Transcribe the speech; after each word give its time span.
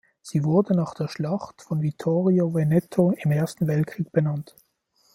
Sie 0.23 0.43
wurde 0.43 0.73
nach 0.75 0.95
der 0.95 1.07
Schlacht 1.07 1.61
von 1.61 1.83
Vittorio 1.83 2.55
Veneto 2.55 3.11
im 3.17 3.29
Ersten 3.29 3.67
Weltkrieg 3.67 4.11
benannt. 4.11 4.55